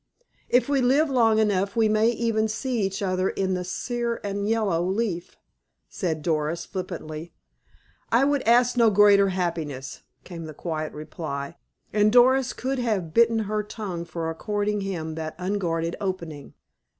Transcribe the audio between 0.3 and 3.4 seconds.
"If we live long enough we may even see each other